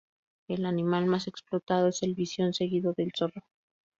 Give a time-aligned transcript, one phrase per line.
[0.47, 3.43] El animal más explotado es el visón, seguido del zorro.